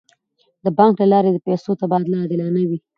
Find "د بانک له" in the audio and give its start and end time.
0.63-1.07